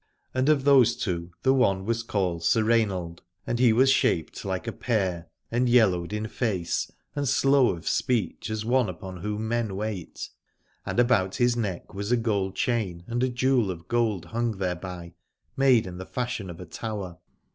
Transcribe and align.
And 0.33 0.49
of 0.49 0.63
those 0.63 0.95
two 0.95 1.29
the 1.43 1.53
one 1.53 1.85
was 1.85 2.01
called 2.01 2.41
Sir 2.43 2.63
Rainald, 2.63 3.21
and 3.45 3.59
he 3.59 3.71
was 3.71 3.91
shaped 3.91 4.43
like 4.43 4.65
a 4.65 4.71
pear 4.71 5.27
and 5.51 5.69
yellowed 5.69 6.11
in 6.11 6.27
face, 6.27 6.91
and 7.15 7.27
slow 7.27 7.69
of 7.69 7.87
speech 7.87 8.49
as 8.49 8.65
one 8.65 8.89
upon 8.89 9.17
whom 9.17 9.47
men 9.47 9.75
wait: 9.75 10.31
and 10.87 10.99
about 10.99 11.35
his 11.35 11.55
neck 11.55 11.93
was 11.93 12.11
a 12.11 12.17
gold 12.17 12.55
chain, 12.55 13.03
and 13.05 13.21
a 13.21 13.29
jewel 13.29 13.69
of 13.69 13.87
gold 13.87 14.25
hung 14.25 14.57
thereby, 14.57 15.13
made 15.55 15.85
in 15.85 15.99
the 15.99 16.05
fashion 16.07 16.49
of 16.49 16.59
a 16.59 16.65
tower. 16.65 17.19